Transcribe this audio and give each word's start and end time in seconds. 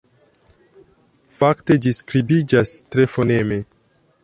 Fakte 1.41 1.77
ĝi 1.87 1.95
skribiĝas 1.99 2.75
tre 2.95 3.09
foneme. 3.17 3.63